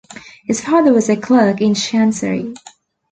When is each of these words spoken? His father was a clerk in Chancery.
His 0.47 0.61
father 0.61 0.91
was 0.93 1.09
a 1.09 1.15
clerk 1.15 1.61
in 1.61 1.75
Chancery. 1.75 2.55